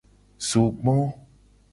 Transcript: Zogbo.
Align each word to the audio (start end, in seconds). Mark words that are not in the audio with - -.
Zogbo. 0.49 0.95